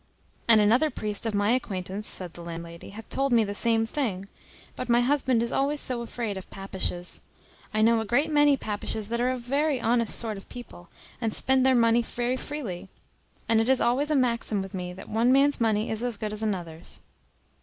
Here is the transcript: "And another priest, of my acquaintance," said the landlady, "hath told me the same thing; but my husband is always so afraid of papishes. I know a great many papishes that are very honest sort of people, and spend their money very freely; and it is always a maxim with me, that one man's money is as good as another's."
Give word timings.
"And 0.47 0.59
another 0.59 0.89
priest, 0.89 1.27
of 1.27 1.35
my 1.35 1.51
acquaintance," 1.51 2.07
said 2.07 2.33
the 2.33 2.41
landlady, 2.41 2.89
"hath 2.89 3.07
told 3.09 3.31
me 3.31 3.43
the 3.43 3.53
same 3.53 3.85
thing; 3.85 4.27
but 4.75 4.89
my 4.89 5.01
husband 5.01 5.43
is 5.43 5.51
always 5.51 5.79
so 5.79 6.01
afraid 6.01 6.37
of 6.37 6.49
papishes. 6.49 7.21
I 7.71 7.83
know 7.83 7.99
a 8.01 8.05
great 8.05 8.31
many 8.31 8.57
papishes 8.57 9.09
that 9.09 9.21
are 9.21 9.37
very 9.37 9.79
honest 9.79 10.17
sort 10.17 10.37
of 10.37 10.49
people, 10.49 10.89
and 11.21 11.35
spend 11.35 11.63
their 11.67 11.75
money 11.75 12.01
very 12.01 12.35
freely; 12.35 12.89
and 13.47 13.61
it 13.61 13.69
is 13.69 13.79
always 13.79 14.09
a 14.09 14.15
maxim 14.15 14.63
with 14.63 14.73
me, 14.73 14.91
that 14.91 15.07
one 15.07 15.31
man's 15.31 15.61
money 15.61 15.91
is 15.91 16.01
as 16.01 16.17
good 16.17 16.33
as 16.33 16.41
another's." 16.41 17.01